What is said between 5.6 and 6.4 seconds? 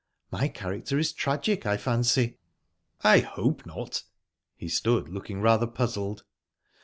puzzled..."